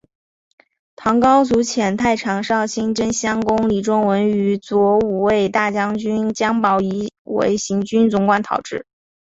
[0.95, 8.87] 唐高祖遣太常少卿真乡公李仲文与左武卫大将军姜宝谊为行军总管讨之。